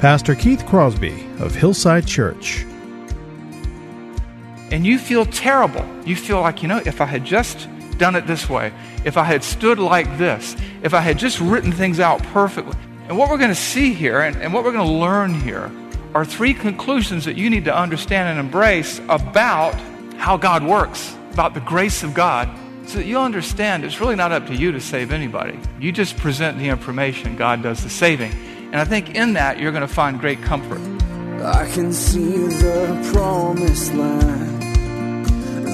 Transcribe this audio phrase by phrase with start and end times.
[0.00, 2.64] Pastor Keith Crosby of Hillside Church.
[4.70, 5.84] And you feel terrible.
[6.06, 7.68] You feel like, you know, if I had just
[7.98, 8.72] done it this way,
[9.04, 12.78] if I had stood like this, if I had just written things out perfectly.
[13.08, 15.70] And what we're going to see here and, and what we're going to learn here
[16.14, 19.74] are three conclusions that you need to understand and embrace about
[20.16, 22.48] how God works, about the grace of God,
[22.86, 25.60] so that you'll understand it's really not up to you to save anybody.
[25.78, 28.32] You just present the information, God does the saving.
[28.72, 30.80] And I think in that you're going to find great comfort.
[31.42, 34.62] I can see the promised land,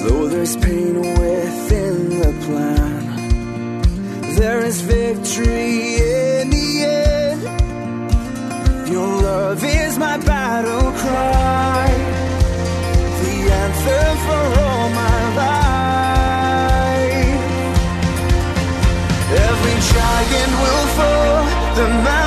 [0.01, 3.03] though there's pain within the plan.
[4.35, 7.41] There is victory in the end.
[8.89, 11.87] Your love is my battle cry,
[13.21, 15.67] the anthem for all my life.
[19.49, 21.45] Every giant will fall,
[21.75, 22.26] the every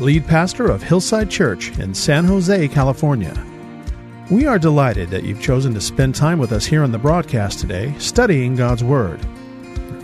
[0.00, 3.34] lead pastor of Hillside Church in San Jose, California.
[4.30, 7.58] We are delighted that you've chosen to spend time with us here on the broadcast
[7.58, 9.18] today, studying God's Word.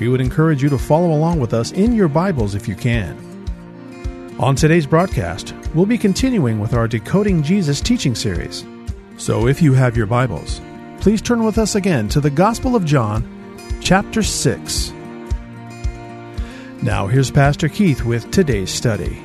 [0.01, 3.17] We would encourage you to follow along with us in your Bibles if you can.
[4.41, 8.65] On today's broadcast, we'll be continuing with our Decoding Jesus teaching series.
[9.17, 10.61] So if you have your Bibles,
[11.01, 13.23] please turn with us again to the Gospel of John,
[13.81, 14.91] chapter 6.
[16.83, 19.23] Now, here's Pastor Keith with today's study.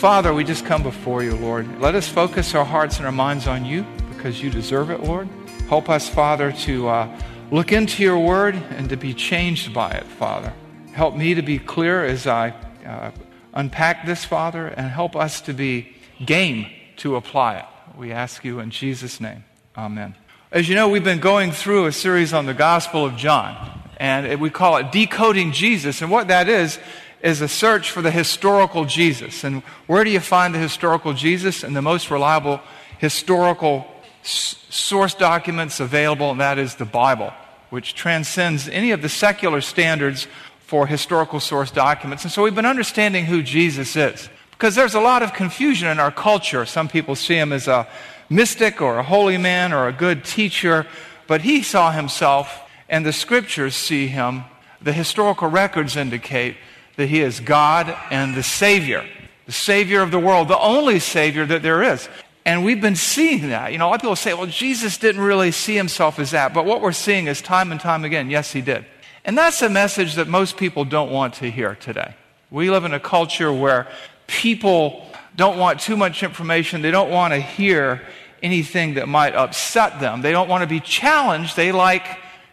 [0.00, 1.78] Father, we just come before you, Lord.
[1.78, 5.28] Let us focus our hearts and our minds on you because you deserve it, Lord.
[5.68, 10.04] Help us, Father, to uh, look into your word and to be changed by it,
[10.04, 10.54] Father.
[10.94, 12.54] Help me to be clear as I
[12.86, 13.10] uh,
[13.52, 15.94] unpack this, Father, and help us to be
[16.24, 17.66] game to apply it.
[17.94, 19.44] We ask you in Jesus' name.
[19.76, 20.14] Amen.
[20.50, 24.40] As you know, we've been going through a series on the Gospel of John, and
[24.40, 26.00] we call it Decoding Jesus.
[26.00, 26.78] And what that is,
[27.22, 29.44] is a search for the historical Jesus.
[29.44, 31.62] And where do you find the historical Jesus?
[31.62, 32.60] And the most reliable
[32.98, 33.86] historical
[34.22, 37.32] s- source documents available, and that is the Bible,
[37.70, 40.26] which transcends any of the secular standards
[40.60, 42.24] for historical source documents.
[42.24, 44.28] And so we've been understanding who Jesus is.
[44.52, 46.66] Because there's a lot of confusion in our culture.
[46.66, 47.88] Some people see him as a
[48.28, 50.86] mystic or a holy man or a good teacher,
[51.26, 54.44] but he saw himself, and the scriptures see him.
[54.80, 56.56] The historical records indicate
[57.00, 59.06] that he is God and the Savior,
[59.46, 62.08] the Savior of the world, the only Savior that there is.
[62.44, 63.72] And we've been seeing that.
[63.72, 66.52] You know, a lot of people say, well, Jesus didn't really see himself as that.
[66.52, 68.84] But what we're seeing is time and time again, yes, he did.
[69.24, 72.14] And that's a message that most people don't want to hear today.
[72.50, 73.88] We live in a culture where
[74.26, 75.06] people
[75.36, 76.82] don't want too much information.
[76.82, 78.02] They don't want to hear
[78.42, 80.20] anything that might upset them.
[80.20, 81.56] They don't want to be challenged.
[81.56, 82.06] They like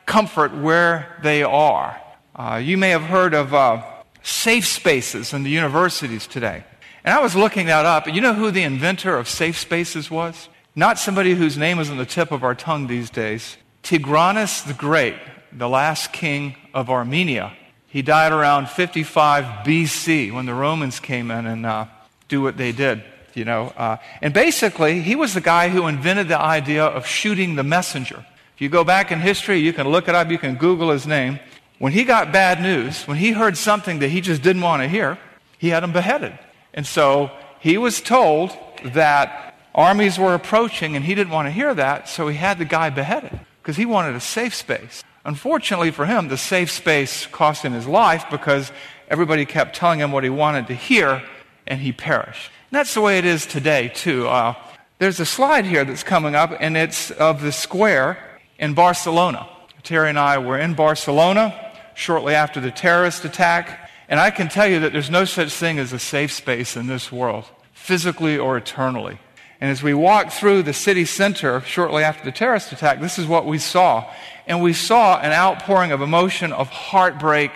[0.06, 2.00] comfort where they are.
[2.36, 3.82] Uh, you may have heard of uh,
[4.28, 6.64] safe spaces in the universities today.
[7.06, 10.12] And I was looking that up, and you know who the inventor of safe spaces
[10.12, 10.50] was?
[10.76, 13.56] Not somebody whose name is on the tip of our tongue these days.
[13.84, 15.16] Tigranes the Great,
[15.54, 17.54] the last king of Armenia.
[17.88, 21.86] He died around 55 BC when the Romans came in and uh,
[22.28, 23.04] do what they did,
[23.34, 23.74] you know.
[23.78, 28.26] Uh, and basically, he was the guy who invented the idea of shooting the messenger.
[28.56, 31.08] If you go back in history, you can look it up, you can Google his
[31.08, 31.40] name.
[31.80, 34.88] When he got bad news, when he heard something that he just didn't want to
[34.88, 35.18] hear,
[35.58, 36.38] he had him beheaded.
[36.74, 41.74] And so he was told that armies were approaching and he didn't want to hear
[41.76, 45.04] that, so he had the guy beheaded because he wanted a safe space.
[45.24, 48.72] Unfortunately for him, the safe space cost him his life because
[49.08, 51.22] everybody kept telling him what he wanted to hear
[51.68, 52.50] and he perished.
[52.72, 54.28] And that's the way it is today, too.
[54.28, 54.56] Uh,
[55.00, 58.18] there's a slide here that's coming up, and it's of the square
[58.58, 59.48] in Barcelona.
[59.84, 61.67] Terry and I were in Barcelona
[61.98, 63.90] shortly after the terrorist attack.
[64.08, 66.88] And I can tell you that there's no such thing as a safe space in
[66.88, 69.20] this world, physically or eternally.
[69.60, 73.26] And as we walked through the city center shortly after the terrorist attack, this is
[73.26, 74.06] what we saw.
[74.46, 77.52] And we saw an outpouring of emotion, of heartbreak,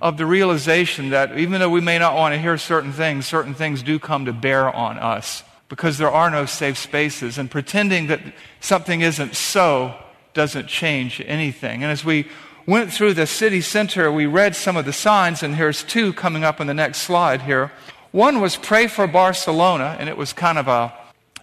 [0.00, 3.54] of the realization that even though we may not want to hear certain things, certain
[3.54, 7.36] things do come to bear on us because there are no safe spaces.
[7.36, 8.20] And pretending that
[8.60, 9.94] something isn't so
[10.32, 11.82] doesn't change anything.
[11.82, 12.26] And as we
[12.66, 16.44] went through the city center, we read some of the signs, and here's two coming
[16.44, 17.72] up in the next slide here.
[18.12, 20.92] One was Pray for Barcelona, and it was kind of a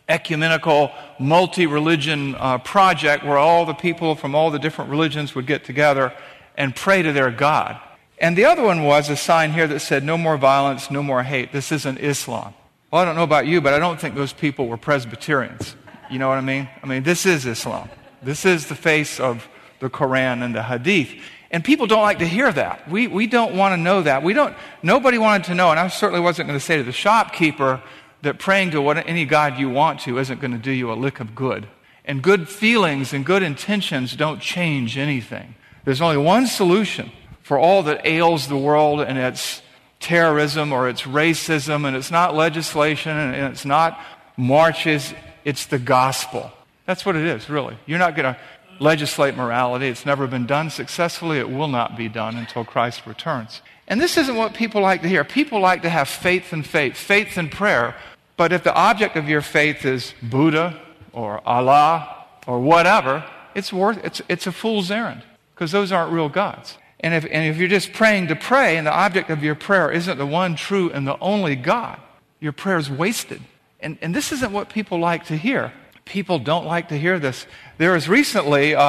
[0.08, 5.46] ecumenical, multi religion uh, project where all the people from all the different religions would
[5.46, 6.12] get together
[6.58, 7.80] and pray to their God.
[8.18, 11.24] And the other one was a sign here that said, No more violence, no more
[11.24, 11.54] hate.
[11.54, 12.54] This isn't Islam.
[12.92, 15.76] Well, I don't know about you, but I don't think those people were Presbyterians.
[16.10, 16.68] You know what I mean?
[16.84, 17.88] I mean, this is Islam.
[18.22, 19.48] This is the face of
[19.80, 21.10] the Quran and the Hadith.
[21.52, 22.90] And people don't like to hear that.
[22.90, 24.22] We, we don't want to know that.
[24.22, 26.92] We don't, nobody wanted to know, and I certainly wasn't going to say to the
[26.92, 27.82] shopkeeper
[28.22, 30.94] that praying to what, any God you want to isn't going to do you a
[30.94, 31.68] lick of good.
[32.06, 35.56] And good feelings and good intentions don't change anything.
[35.86, 37.12] There's only one solution
[37.42, 39.62] for all that ails the world, and it's
[40.00, 44.00] terrorism or it's racism, and it's not legislation and it's not
[44.38, 46.52] marches, it's the gospel.
[46.86, 47.78] That's what it is, really.
[47.86, 48.40] You're not going to
[48.80, 49.88] legislate morality.
[49.88, 51.38] It's never been done successfully.
[51.38, 53.62] It will not be done until Christ returns.
[53.88, 55.24] And this isn't what people like to hear.
[55.24, 57.96] People like to have faith in faith, faith in prayer.
[58.38, 60.80] But if the object of your faith is Buddha
[61.12, 65.24] or Allah or whatever, it's, worth, it's, it's a fool's errand
[65.54, 66.78] because those aren't real gods.
[67.02, 69.90] And if, and if you're just praying to pray and the object of your prayer
[69.92, 72.00] isn't the one true and the only God,
[72.40, 73.42] your prayer is wasted.
[73.80, 75.74] And, and this isn't what people like to hear.
[76.10, 77.46] People don't like to hear this.
[77.78, 78.82] There was recently uh,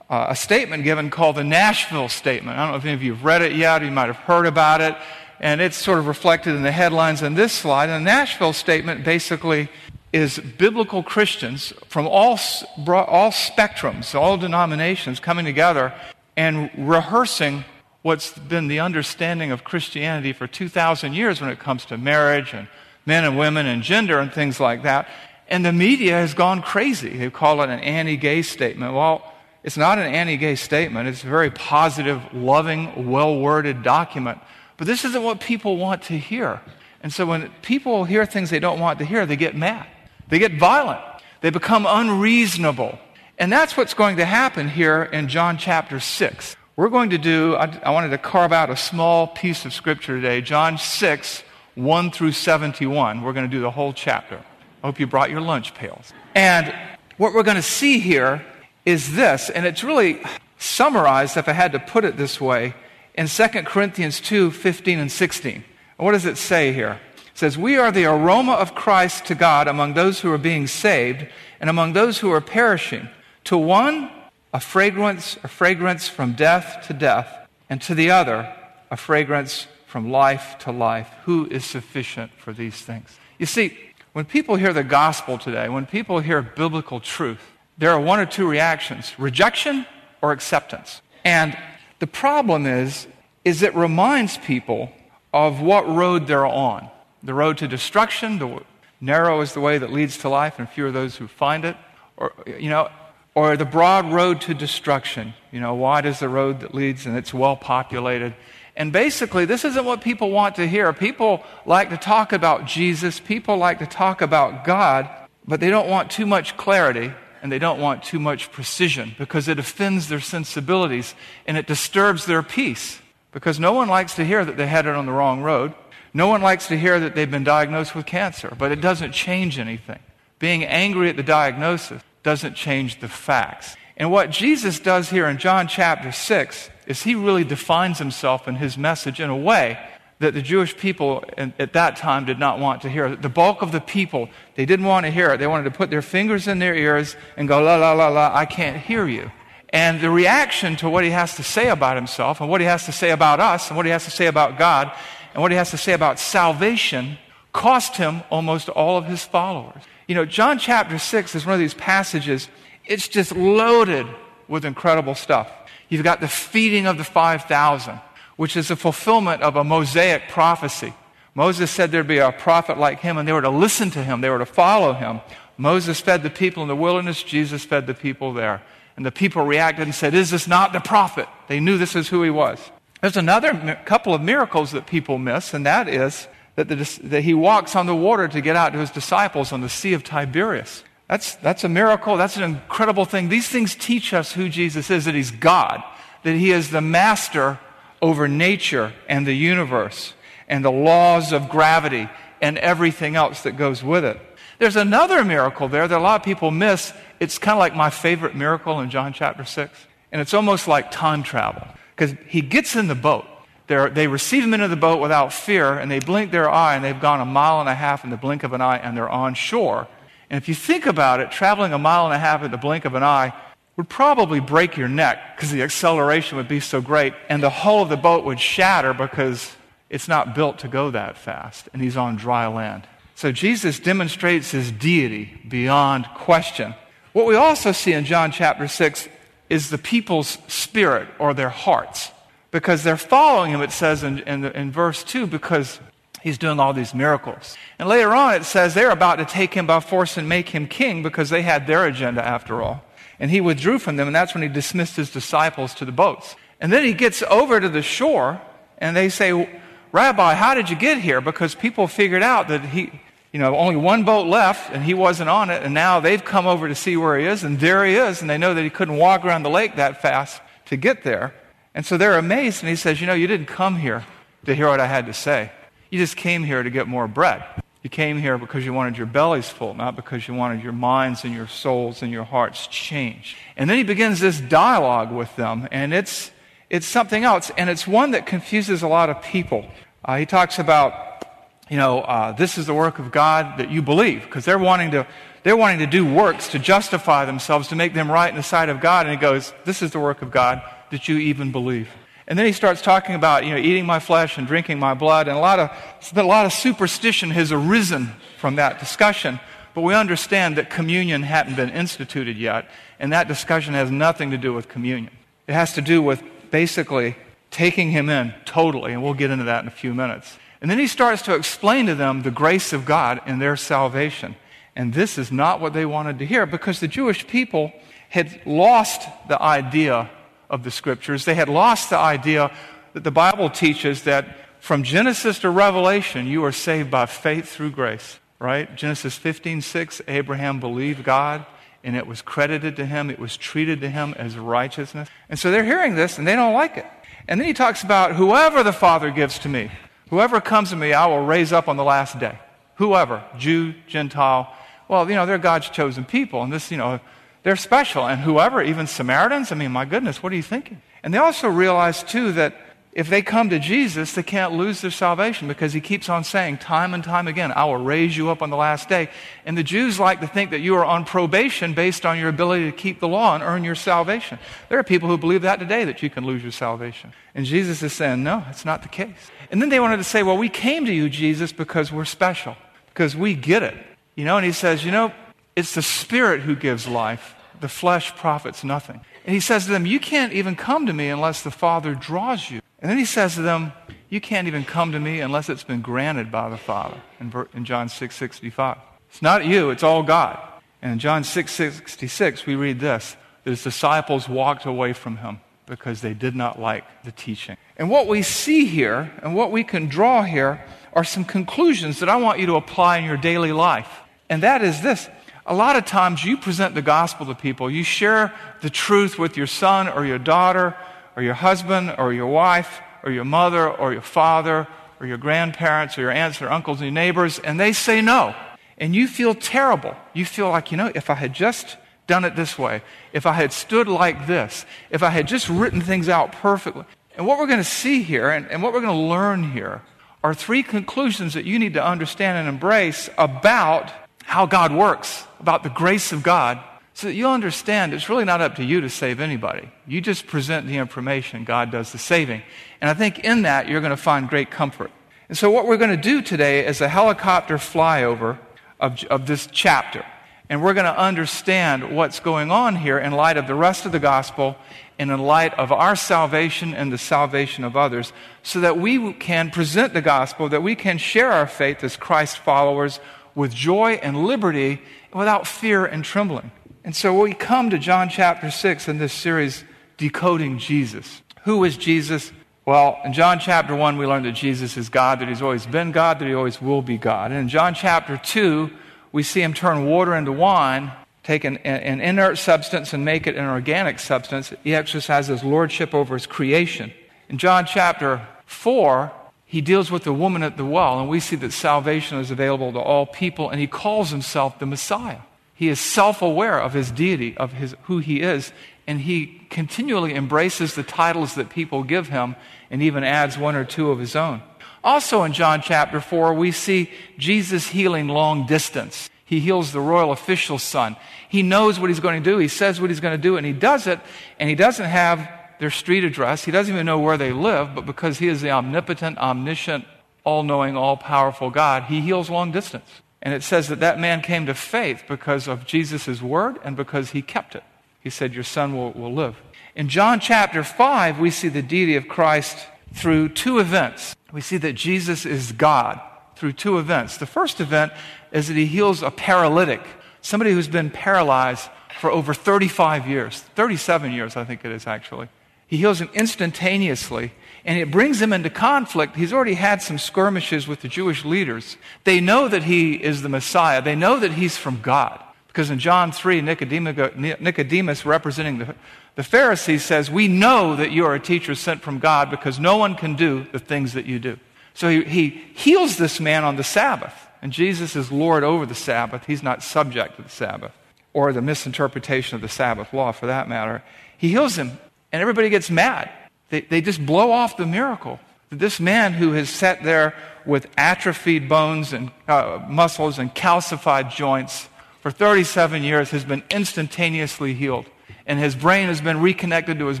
[0.08, 2.56] uh, a statement given called the Nashville Statement.
[2.56, 4.46] I don't know if any of you have read it yet, you might have heard
[4.46, 4.96] about it.
[5.40, 7.90] And it's sort of reflected in the headlines on this slide.
[7.90, 9.68] And the Nashville Statement basically
[10.10, 12.38] is biblical Christians from all,
[12.86, 15.92] all spectrums, all denominations coming together
[16.34, 17.66] and rehearsing
[18.00, 22.68] what's been the understanding of Christianity for 2,000 years when it comes to marriage and
[23.04, 25.06] men and women and gender and things like that.
[25.48, 27.16] And the media has gone crazy.
[27.16, 28.94] They call it an anti gay statement.
[28.94, 29.30] Well,
[29.62, 34.38] it's not an anti gay statement, it's a very positive, loving, well worded document.
[34.76, 36.60] But this isn't what people want to hear.
[37.02, 39.86] And so when people hear things they don't want to hear, they get mad,
[40.28, 41.00] they get violent,
[41.40, 42.98] they become unreasonable.
[43.38, 46.56] And that's what's going to happen here in John chapter 6.
[46.76, 50.16] We're going to do, I, I, wanted to carve out a small piece of scripture
[50.16, 51.42] today, John 6,
[51.74, 53.22] 1 through 71.
[53.22, 54.42] We're going to do the whole chapter.
[54.84, 56.12] I hope you brought your lunch pails.
[56.34, 56.74] And
[57.16, 58.44] what we're going to see here
[58.84, 60.20] is this, and it's really
[60.58, 62.74] summarized, if I had to put it this way,
[63.14, 65.64] in 2 Corinthians 2, 15 and 16.
[65.96, 67.00] What does it say here?
[67.16, 70.66] It says, We are the aroma of Christ to God among those who are being
[70.66, 71.28] saved
[71.60, 73.08] and among those who are perishing.
[73.44, 74.10] To one,
[74.52, 78.54] a fragrance, a fragrance from death to death, and to the other,
[78.90, 81.08] a fragrance from life to life.
[81.24, 83.18] Who is sufficient for these things?
[83.38, 83.78] You see,
[84.14, 87.40] when people hear the gospel today, when people hear biblical truth,
[87.76, 89.84] there are one or two reactions rejection
[90.22, 91.02] or acceptance.
[91.24, 91.58] And
[91.98, 93.06] the problem is,
[93.44, 94.92] is it reminds people
[95.32, 96.88] of what road they're on.
[97.24, 98.62] The road to destruction, the
[99.00, 101.76] narrow is the way that leads to life, and few are those who find it.
[102.16, 102.90] Or, you know,
[103.34, 105.34] or the broad road to destruction.
[105.50, 108.34] You know, wide is the road that leads and it's well populated.
[108.76, 110.92] And basically, this isn't what people want to hear.
[110.92, 115.08] People like to talk about Jesus, people like to talk about God,
[115.46, 117.12] but they don't want too much clarity
[117.42, 121.14] and they don't want too much precision because it offends their sensibilities
[121.46, 123.00] and it disturbs their peace.
[123.32, 125.74] Because no one likes to hear that they're headed on the wrong road.
[126.12, 129.58] No one likes to hear that they've been diagnosed with cancer, but it doesn't change
[129.58, 129.98] anything.
[130.38, 133.76] Being angry at the diagnosis doesn't change the facts.
[133.96, 138.58] And what Jesus does here in John chapter 6 is he really defines himself and
[138.58, 139.78] his message in a way
[140.20, 143.14] that the Jewish people at that time did not want to hear.
[143.16, 145.38] The bulk of the people, they didn't want to hear it.
[145.38, 148.30] They wanted to put their fingers in their ears and go, la, la, la, la,
[148.32, 149.30] I can't hear you.
[149.70, 152.84] And the reaction to what he has to say about himself and what he has
[152.86, 154.92] to say about us and what he has to say about God
[155.32, 157.18] and what he has to say about salvation
[157.52, 159.82] cost him almost all of his followers.
[160.06, 162.48] You know, John chapter 6 is one of these passages,
[162.86, 164.06] it's just loaded
[164.46, 165.50] with incredible stuff.
[165.94, 168.00] You've got the feeding of the 5,000,
[168.34, 170.92] which is a fulfillment of a Mosaic prophecy.
[171.36, 174.20] Moses said there'd be a prophet like him, and they were to listen to him,
[174.20, 175.20] they were to follow him.
[175.56, 178.60] Moses fed the people in the wilderness, Jesus fed the people there.
[178.96, 181.28] And the people reacted and said, Is this not the prophet?
[181.46, 182.58] They knew this is who he was.
[183.00, 187.34] There's another couple of miracles that people miss, and that is that, the, that he
[187.34, 190.82] walks on the water to get out to his disciples on the Sea of Tiberias.
[191.08, 192.16] That's, that's a miracle.
[192.16, 193.28] That's an incredible thing.
[193.28, 195.82] These things teach us who Jesus is, that he's God,
[196.22, 197.58] that he is the master
[198.00, 200.14] over nature and the universe
[200.48, 202.08] and the laws of gravity
[202.40, 204.20] and everything else that goes with it.
[204.58, 206.92] There's another miracle there that a lot of people miss.
[207.20, 209.86] It's kind of like my favorite miracle in John chapter 6.
[210.12, 211.66] And it's almost like time travel.
[211.96, 213.26] Because he gets in the boat.
[213.66, 216.84] They're, they receive him into the boat without fear, and they blink their eye, and
[216.84, 219.08] they've gone a mile and a half in the blink of an eye, and they're
[219.08, 219.88] on shore.
[220.34, 222.84] And if you think about it, traveling a mile and a half in the blink
[222.84, 223.32] of an eye
[223.76, 227.82] would probably break your neck because the acceleration would be so great, and the hull
[227.82, 229.52] of the boat would shatter because
[229.88, 232.82] it's not built to go that fast, and he's on dry land.
[233.14, 236.74] So Jesus demonstrates his deity beyond question.
[237.12, 239.08] What we also see in John chapter 6
[239.48, 242.10] is the people's spirit or their hearts.
[242.50, 245.78] Because they're following him, it says in, in, in, verse 2, because
[246.24, 247.54] he's doing all these miracles.
[247.78, 250.66] And later on, it says they're about to take him by force and make him
[250.66, 252.82] king because they had their agenda after all.
[253.20, 256.34] And he withdrew from them, and that's when he dismissed his disciples to the boats.
[256.60, 258.40] And then he gets over to the shore,
[258.78, 259.60] and they say,
[259.92, 261.20] Rabbi, how did you get here?
[261.20, 262.90] Because people figured out that he,
[263.30, 266.46] you know, only one boat left and he wasn't on it, and now they've come
[266.46, 268.70] over to see where he is, and there he is, and they know that he
[268.70, 271.34] couldn't walk around the lake that fast to get there.
[271.74, 274.06] And so they're amazed, and he says, You know, you didn't come here
[274.46, 275.50] to hear what I had to say.
[275.94, 277.44] You just came here to get more bread.
[277.84, 281.22] You came here because you wanted your bellies full, not because you wanted your minds
[281.22, 283.36] and your souls and your hearts changed.
[283.56, 286.32] And then he begins this dialogue with them, and it's,
[286.68, 289.66] it's something else, and it's one that confuses a lot of people.
[290.04, 291.24] Uh, he talks about
[291.70, 294.90] you know, uh, this is the work of God that you believe, because they're wanting
[294.90, 295.06] to,
[295.44, 298.68] they're wanting to do works to justify themselves, to make them right in the sight
[298.68, 299.06] of God.
[299.06, 300.60] And he goes, this is the work of God
[300.90, 301.88] that you even believe.
[302.26, 305.28] And then he starts talking about, you know, eating my flesh and drinking my blood,
[305.28, 305.70] and a lot of,
[306.16, 309.40] a lot of superstition has arisen from that discussion.
[309.74, 314.38] But we understand that communion hadn't been instituted yet, and that discussion has nothing to
[314.38, 315.12] do with communion.
[315.46, 317.16] It has to do with basically
[317.50, 320.38] taking him in totally, and we'll get into that in a few minutes.
[320.62, 324.34] And then he starts to explain to them the grace of God and their salvation.
[324.74, 327.72] And this is not what they wanted to hear because the Jewish people
[328.08, 330.08] had lost the idea
[330.54, 331.24] of the scriptures.
[331.24, 332.56] They had lost the idea
[332.92, 337.72] that the Bible teaches that from Genesis to Revelation, you are saved by faith through
[337.72, 338.72] grace, right?
[338.76, 341.44] Genesis 15, 6, Abraham believed God
[341.82, 343.10] and it was credited to him.
[343.10, 345.08] It was treated to him as righteousness.
[345.28, 346.86] And so they're hearing this and they don't like it.
[347.26, 349.70] And then he talks about whoever the Father gives to me.
[350.10, 352.38] Whoever comes to me, I will raise up on the last day.
[352.76, 354.54] Whoever, Jew, Gentile.
[354.86, 357.00] Well, you know, they're God's chosen people, and this, you know,
[357.44, 358.06] they're special.
[358.06, 360.82] And whoever, even Samaritans, I mean, my goodness, what are you thinking?
[361.02, 362.56] And they also realize, too, that
[362.94, 366.58] if they come to Jesus, they can't lose their salvation because he keeps on saying
[366.58, 369.10] time and time again, I will raise you up on the last day.
[369.44, 372.70] And the Jews like to think that you are on probation based on your ability
[372.70, 374.38] to keep the law and earn your salvation.
[374.68, 377.12] There are people who believe that today, that you can lose your salvation.
[377.34, 379.30] And Jesus is saying, no, it's not the case.
[379.50, 382.56] And then they wanted to say, well, we came to you, Jesus, because we're special,
[382.90, 383.74] because we get it.
[384.14, 385.12] You know, and he says, you know,
[385.56, 387.34] it's the Spirit who gives life.
[387.60, 389.00] The flesh profits nothing.
[389.24, 392.50] And he says to them, you can't even come to me unless the Father draws
[392.50, 392.60] you.
[392.84, 393.72] And then he says to them,
[394.10, 397.88] You can't even come to me unless it's been granted by the Father in, John
[397.88, 398.76] 6 65.
[399.08, 400.38] It's not you, it's all God.
[400.82, 406.02] And in John 6 66, we read this his disciples walked away from him because
[406.02, 407.56] they did not like the teaching.
[407.78, 412.10] And what we see here and what we can draw here are some conclusions that
[412.10, 414.02] I want you to apply in your daily life.
[414.28, 415.08] And that is this
[415.46, 418.32] a lot of times you present the gospel to people, you share
[418.62, 420.74] the truth with your son or your daughter
[421.16, 424.66] or your husband or your wife or your mother or your father
[425.00, 428.34] or your grandparents or your aunts or uncles and your neighbors, and they say no.
[428.78, 429.94] And you feel terrible.
[430.14, 432.82] You feel like, you know, if I had just done it this way,
[433.12, 436.84] if I had stood like this, if I had just written things out perfectly.
[437.16, 439.82] And what we're going to see here and, and what we're going to learn here
[440.22, 443.92] are three conclusions that you need to understand and embrace about
[444.24, 446.58] how God works, about the grace of God
[446.94, 449.68] so that you'll understand it's really not up to you to save anybody.
[449.86, 452.42] You just present the information, God does the saving.
[452.80, 454.92] And I think in that you're going to find great comfort.
[455.28, 458.38] And so, what we're going to do today is a helicopter flyover
[458.78, 460.04] of, of this chapter.
[460.48, 463.92] And we're going to understand what's going on here in light of the rest of
[463.92, 464.56] the gospel
[464.98, 468.12] and in light of our salvation and the salvation of others,
[468.42, 472.38] so that we can present the gospel, that we can share our faith as Christ
[472.38, 473.00] followers
[473.34, 474.80] with joy and liberty
[475.12, 476.50] without fear and trembling.
[476.84, 479.64] And so we come to John chapter 6 in this series,
[479.96, 481.22] Decoding Jesus.
[481.44, 482.32] Who is Jesus?
[482.66, 485.92] Well, in John chapter 1, we learn that Jesus is God, that he's always been
[485.92, 487.30] God, that he always will be God.
[487.30, 488.70] And in John chapter 2,
[489.12, 493.36] we see him turn water into wine, take an, an inert substance and make it
[493.36, 494.52] an organic substance.
[494.62, 496.92] He exercises lordship over his creation.
[497.28, 499.12] In John chapter 4,
[499.54, 502.72] he deals with the woman at the well, and we see that salvation is available
[502.72, 505.20] to all people, and he calls himself the Messiah.
[505.54, 508.52] He is self aware of his deity, of his, who he is,
[508.88, 512.34] and he continually embraces the titles that people give him
[512.68, 514.42] and even adds one or two of his own.
[514.82, 519.08] Also in John chapter 4, we see Jesus healing long distance.
[519.24, 520.96] He heals the royal official's son.
[521.28, 522.38] He knows what he's going to do.
[522.38, 524.00] He says what he's going to do, and he does it.
[524.40, 526.44] And he doesn't have their street address.
[526.44, 529.84] He doesn't even know where they live, but because he is the omnipotent, omniscient,
[530.24, 532.88] all knowing, all powerful God, he heals long distance.
[533.22, 537.10] And it says that that man came to faith because of Jesus' word and because
[537.10, 537.64] he kept it.
[538.00, 539.36] He said, Your son will, will live.
[539.74, 544.14] In John chapter 5, we see the deity of Christ through two events.
[544.30, 546.00] We see that Jesus is God
[546.36, 547.16] through two events.
[547.16, 547.92] The first event
[548.30, 549.80] is that he heals a paralytic,
[550.20, 555.28] somebody who's been paralyzed for over 35 years, 37 years, I think it is actually.
[555.66, 557.32] He heals him instantaneously,
[557.64, 559.16] and it brings him into conflict.
[559.16, 561.76] He's already had some skirmishes with the Jewish leaders.
[562.04, 565.20] They know that he is the Messiah, they know that he's from God.
[565.48, 568.74] Because in John 3, Nicodemus, representing
[569.14, 572.76] the, Pharisees, says, We know that you are a teacher sent from God because no
[572.76, 574.36] one can do the things that you do.
[574.74, 577.14] So he heals this man on the Sabbath.
[577.40, 579.26] And Jesus is Lord over the Sabbath.
[579.26, 580.72] He's not subject to the Sabbath
[581.12, 583.84] or the misinterpretation of the Sabbath law for that matter.
[584.18, 584.78] He heals him,
[585.14, 586.10] and everybody gets mad.
[586.50, 588.18] They, they just blow off the miracle.
[588.50, 594.10] That this man who has sat there with atrophied bones and uh, muscles and calcified
[594.10, 594.68] joints
[595.02, 597.86] for 37 years has been instantaneously healed.
[598.26, 600.00] And his brain has been reconnected to his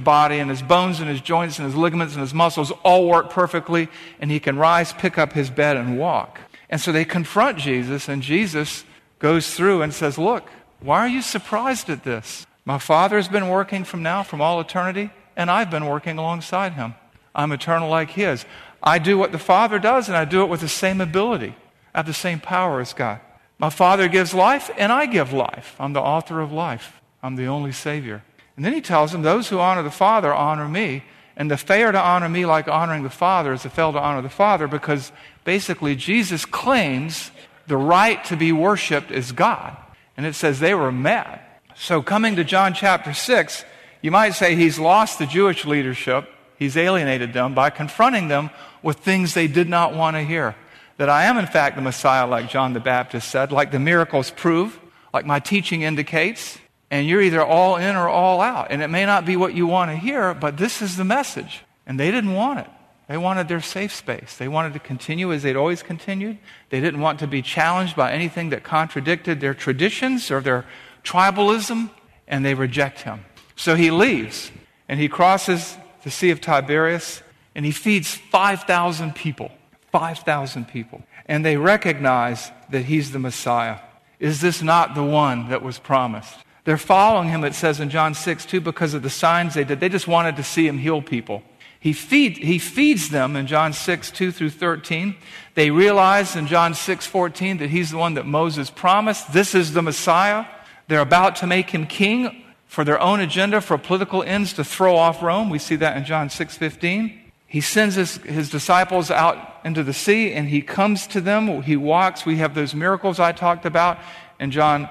[0.00, 3.30] body, and his bones and his joints and his ligaments and his muscles all work
[3.30, 3.86] perfectly,
[4.18, 6.40] and he can rise, pick up his bed, and walk.
[6.68, 8.84] And so they confront Jesus, and Jesus
[9.20, 10.50] goes through and says, Look,
[10.80, 12.48] why are you surprised at this?
[12.64, 16.74] My Father has been working from now, from all eternity, and I've been working alongside
[16.74, 16.94] him.
[17.34, 18.46] I'm eternal like his.
[18.82, 21.54] I do what the Father does, and I do it with the same ability.
[21.94, 23.20] I have the same power as God.
[23.58, 25.76] My Father gives life, and I give life.
[25.78, 27.00] I'm the author of life.
[27.22, 28.22] I'm the only Savior.
[28.56, 31.04] And then he tells them, Those who honor the Father honor me.
[31.36, 34.22] And the fair to honor me like honoring the Father is the fail to honor
[34.22, 35.10] the Father because
[35.42, 37.32] basically Jesus claims
[37.66, 39.76] the right to be worshiped as God.
[40.16, 41.40] And it says they were mad.
[41.76, 43.64] So coming to John chapter 6,
[44.00, 46.28] you might say he's lost the Jewish leadership.
[46.58, 48.50] He's alienated them by confronting them
[48.82, 50.54] with things they did not want to hear
[50.96, 54.30] that I am, in fact, the Messiah, like John the Baptist said, like the miracles
[54.30, 54.78] prove,
[55.12, 56.58] like my teaching indicates,
[56.90, 58.68] and you're either all in or all out.
[58.70, 61.64] And it may not be what you want to hear, but this is the message.
[61.86, 62.68] And they didn't want it.
[63.08, 64.36] They wanted their safe space.
[64.36, 66.38] They wanted to continue as they'd always continued.
[66.70, 70.64] They didn't want to be challenged by anything that contradicted their traditions or their
[71.04, 71.90] tribalism,
[72.26, 73.24] and they reject him.
[73.56, 74.50] So he leaves,
[74.88, 77.22] and he crosses the Sea of Tiberias,
[77.54, 79.52] and he feeds 5,000 people.
[79.92, 81.04] 5,000 people.
[81.26, 83.78] And they recognize that he's the Messiah.
[84.18, 86.36] Is this not the one that was promised?
[86.64, 89.80] They're following him, it says in John 6, too, because of the signs they did.
[89.80, 91.42] They just wanted to see him heal people.
[91.78, 95.14] He, feed, he feeds them in John 6, 2 through 13.
[95.54, 99.34] They realize in John 6, 14 that he's the one that Moses promised.
[99.34, 100.46] This is the Messiah.
[100.88, 104.96] They're about to make him king for their own agenda, for political ends to throw
[104.96, 105.48] off Rome.
[105.48, 107.20] We see that in John 6, 15.
[107.46, 111.62] He sends his, his disciples out into the sea and he comes to them.
[111.62, 112.26] He walks.
[112.26, 113.98] We have those miracles I talked about
[114.40, 114.88] in John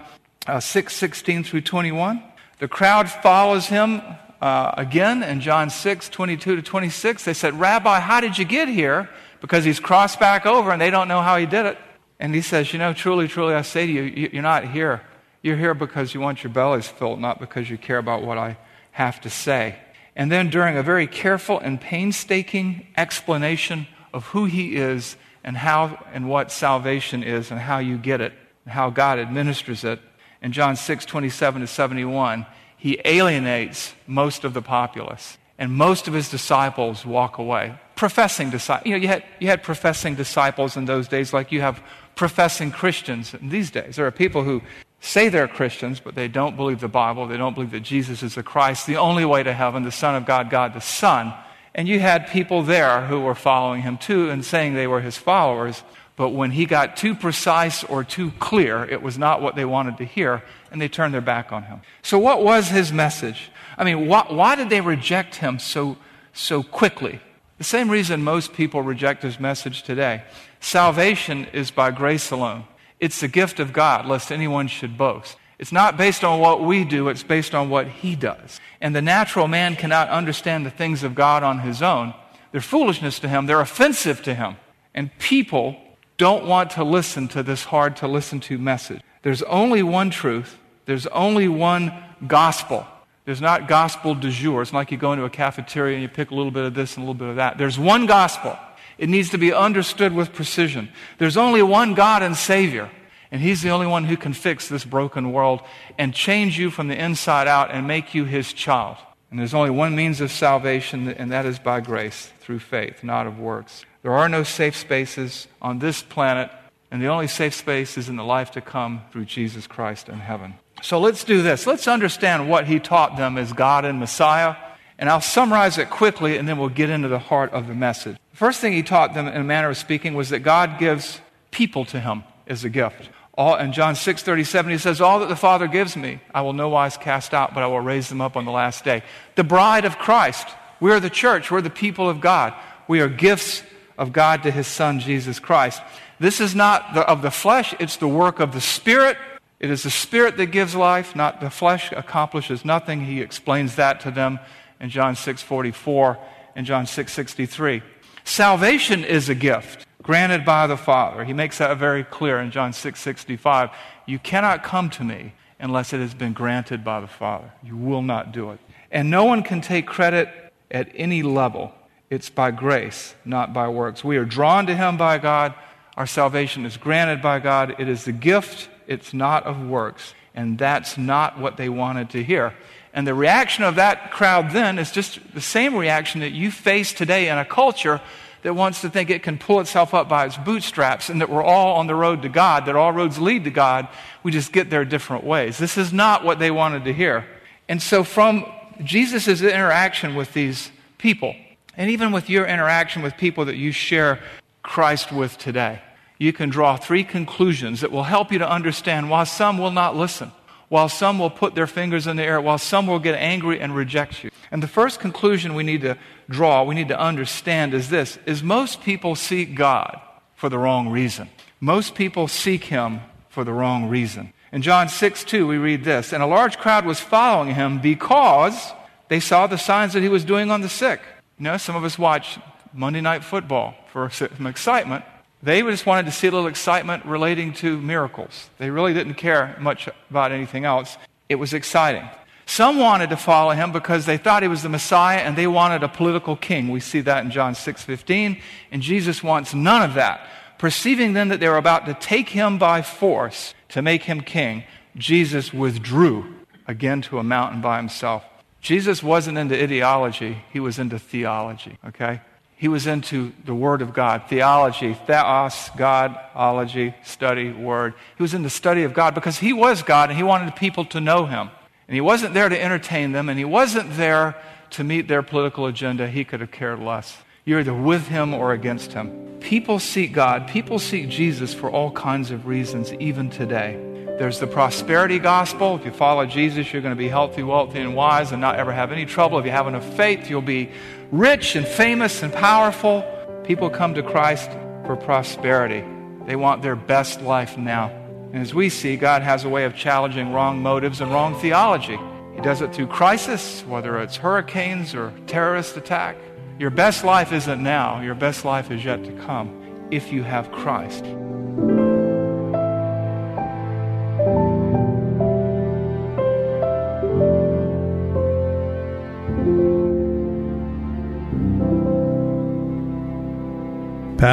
[0.47, 2.23] uh, 6 16 through 21.
[2.60, 4.01] The crowd follows him
[4.41, 7.25] uh, again in John 6 22 to 26.
[7.25, 9.10] They said, Rabbi, how did you get here?
[9.41, 11.77] Because he's crossed back over and they don't know how he did it.
[12.17, 15.01] And he says, You know, truly, truly, I say to you, you're not here.
[15.43, 18.58] You're here because you want your bellies filled, not because you care about what I
[18.91, 19.75] have to say.
[20.15, 26.01] And then, during a very careful and painstaking explanation of who he is and how
[26.13, 28.32] and what salvation is and how you get it,
[28.63, 29.99] and how God administers it,
[30.41, 32.45] in John 6 27 to 71,
[32.77, 35.38] he alienates most of the populace.
[35.58, 37.77] And most of his disciples walk away.
[37.95, 38.86] Professing disciples.
[38.86, 41.82] You know, you had, you had professing disciples in those days like you have
[42.15, 43.95] professing Christians in these days.
[43.95, 44.62] There are people who
[45.03, 47.27] say they're Christians, but they don't believe the Bible.
[47.27, 50.15] They don't believe that Jesus is the Christ, the only way to heaven, the Son
[50.15, 51.33] of God, God the Son.
[51.75, 55.17] And you had people there who were following him too and saying they were his
[55.17, 55.83] followers.
[56.15, 59.97] But when he got too precise or too clear, it was not what they wanted
[59.97, 61.81] to hear, and they turned their back on him.
[62.01, 63.51] So, what was his message?
[63.77, 65.97] I mean, why, why did they reject him so,
[66.31, 67.19] so quickly?
[67.57, 70.23] The same reason most people reject his message today.
[70.59, 72.65] Salvation is by grace alone.
[73.03, 75.35] It's the gift of God, lest anyone should boast.
[75.59, 78.61] It's not based on what we do, it's based on what he does.
[78.79, 82.13] And the natural man cannot understand the things of God on his own.
[82.53, 84.55] They're foolishness to him, they're offensive to him.
[84.93, 85.75] And people
[86.15, 89.01] don't want to listen to this hard to listen to message.
[89.21, 91.91] There's only one truth, there's only one
[92.25, 92.87] gospel.
[93.25, 94.61] There's not gospel du jour.
[94.61, 96.95] It's like you go into a cafeteria and you pick a little bit of this
[96.95, 97.57] and a little bit of that.
[97.57, 98.57] There's one gospel.
[99.03, 100.87] It needs to be understood with precision.
[101.17, 102.89] There's only one God and Savior,
[103.33, 105.59] and He's the only one who can fix this broken world
[105.97, 108.95] and change you from the inside out and make you His child.
[109.29, 113.27] And there's only one means of salvation, and that is by grace, through faith, not
[113.27, 113.83] of works.
[114.03, 116.49] There are no safe spaces on this planet,
[116.89, 120.19] and the only safe space is in the life to come through Jesus Christ in
[120.19, 120.53] heaven.
[120.81, 121.67] So let's do this.
[121.67, 124.55] Let's understand what he taught them as God and Messiah.
[124.97, 128.17] And I'll summarize it quickly, and then we'll get into the heart of the message.
[128.32, 131.19] The first thing he taught them, in a manner of speaking, was that God gives
[131.51, 133.10] people to him as a gift.
[133.36, 136.53] All, in John 6 37, he says, All that the Father gives me, I will
[136.53, 139.03] no wise cast out, but I will raise them up on the last day.
[139.36, 140.47] The bride of Christ.
[140.79, 141.49] We are the church.
[141.49, 142.53] We're the people of God.
[142.88, 143.63] We are gifts
[143.97, 145.82] of God to his Son, Jesus Christ.
[146.19, 149.17] This is not the, of the flesh, it's the work of the Spirit
[149.63, 153.06] it is the Spirit that gives life, not the flesh accomplishes nothing.
[153.06, 154.39] He explains that to them
[154.84, 156.17] in John 6:44
[156.56, 157.82] and John 6:63.
[158.26, 161.24] Salvation is a gift granted by the Father.
[161.24, 163.72] He makes that very clear in John 6:65.
[164.06, 167.52] You cannot come to me unless it has been granted by the Father.
[167.63, 168.60] You will not do it.
[168.91, 170.30] And no one can take credit
[170.69, 171.74] at any level.
[172.10, 174.04] It's by grace, not by works.
[174.04, 175.54] We are drawn to him by God.
[175.96, 177.76] Our salvation is granted by God.
[177.80, 180.13] It is the gift it's not of works.
[180.36, 182.54] And that's not what they wanted to hear.
[182.93, 186.93] And the reaction of that crowd then is just the same reaction that you face
[186.93, 187.99] today in a culture
[188.43, 191.43] that wants to think it can pull itself up by its bootstraps and that we're
[191.43, 193.88] all on the road to God, that all roads lead to God.
[194.21, 195.58] We just get there different ways.
[195.58, 197.25] This is not what they wanted to hear.
[197.67, 198.45] And so, from
[198.84, 201.36] Jesus' interaction with these people,
[201.75, 204.19] and even with your interaction with people that you share
[204.62, 205.82] Christ with today,
[206.19, 209.95] you can draw three conclusions that will help you to understand why some will not
[209.95, 210.32] listen,
[210.73, 213.75] while some will put their fingers in the air, while some will get angry and
[213.75, 214.31] reject you.
[214.49, 218.41] And the first conclusion we need to draw, we need to understand is this is
[218.41, 220.01] most people seek God
[220.33, 221.29] for the wrong reason.
[221.59, 224.33] Most people seek him for the wrong reason.
[224.51, 228.73] In John 6 2, we read this, and a large crowd was following him because
[229.09, 231.01] they saw the signs that he was doing on the sick.
[231.38, 232.39] You know, some of us watch
[232.73, 235.05] Monday Night Football for some excitement.
[235.43, 238.49] They just wanted to see a little excitement relating to miracles.
[238.60, 240.97] They really didn't care much about anything else.
[241.27, 242.08] It was exciting.
[242.45, 245.84] Some wanted to follow him because they thought he was the Messiah and they wanted
[245.84, 246.69] a political king.
[246.69, 250.21] We see that in John 6:15, and Jesus wants none of that.
[250.58, 254.63] Perceiving then that they were about to take him by force to make him king,
[254.95, 256.36] Jesus withdrew
[256.67, 258.23] again to a mountain by himself.
[258.62, 262.21] Jesus wasn't into ideology, he was into theology, okay?
[262.63, 267.93] He was into the Word of God, theology, theos, Godology, study, Word.
[268.15, 270.86] He was in the study of God because He was God and He wanted people
[270.86, 271.49] to know Him.
[271.89, 274.38] And He wasn't there to entertain them and He wasn't there
[274.69, 276.08] to meet their political agenda.
[276.08, 277.17] He could have cared less.
[277.43, 279.39] You're either with Him or against Him.
[279.41, 283.92] People seek God, people seek Jesus for all kinds of reasons, even today.
[284.19, 285.76] There's the prosperity gospel.
[285.76, 288.71] If you follow Jesus, you're going to be healthy, wealthy, and wise and not ever
[288.71, 289.39] have any trouble.
[289.39, 290.69] If you have enough faith, you'll be
[291.12, 293.04] rich and famous and powerful.
[293.43, 294.52] People come to Christ
[294.86, 295.84] for prosperity.
[296.28, 297.88] They want their best life now.
[298.34, 301.97] And as we see, God has a way of challenging wrong motives and wrong theology.
[302.36, 306.17] He does it through crisis, whether it's hurricanes or terrorist attack.
[306.60, 310.52] Your best life isn't now, your best life is yet to come if you have
[310.52, 311.04] Christ.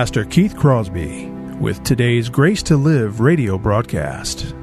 [0.01, 1.27] Pastor Keith Crosby
[1.61, 4.55] with today's Grace to Live radio broadcast.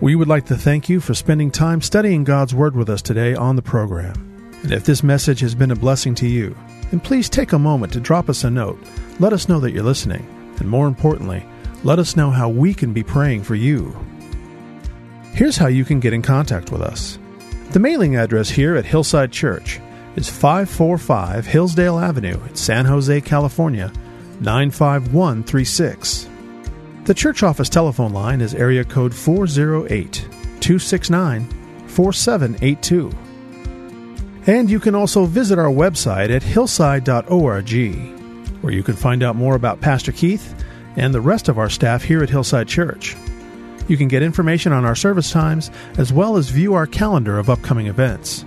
[0.00, 3.34] We would like to thank you for spending time studying God's Word with us today
[3.34, 4.14] on the program.
[4.62, 6.56] And if this message has been a blessing to you,
[6.92, 8.78] then please take a moment to drop us a note.
[9.18, 10.24] Let us know that you're listening.
[10.60, 11.44] And more importantly,
[11.82, 13.92] let us know how we can be praying for you.
[15.32, 17.18] Here's how you can get in contact with us.
[17.72, 19.80] The mailing address here at Hillside Church
[20.16, 23.92] is 545 Hillsdale Avenue in San Jose, California,
[24.40, 26.28] 95136.
[27.04, 30.12] The church office telephone line is area code 408
[30.60, 31.48] 269
[31.88, 33.10] 4782.
[34.46, 39.54] And you can also visit our website at hillside.org, where you can find out more
[39.54, 40.54] about Pastor Keith
[40.96, 43.16] and the rest of our staff here at Hillside Church.
[43.88, 47.50] You can get information on our service times as well as view our calendar of
[47.50, 48.44] upcoming events.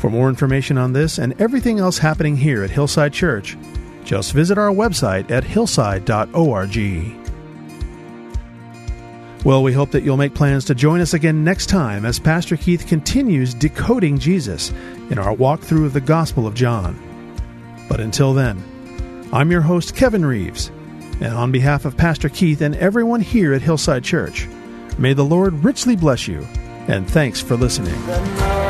[0.00, 3.58] For more information on this and everything else happening here at Hillside Church,
[4.02, 7.16] just visit our website at hillside.org.
[9.44, 12.56] Well, we hope that you'll make plans to join us again next time as Pastor
[12.56, 14.70] Keith continues decoding Jesus
[15.10, 16.98] in our walkthrough of the Gospel of John.
[17.86, 20.70] But until then, I'm your host, Kevin Reeves,
[21.20, 24.48] and on behalf of Pastor Keith and everyone here at Hillside Church,
[24.96, 26.40] may the Lord richly bless you,
[26.88, 28.69] and thanks for listening.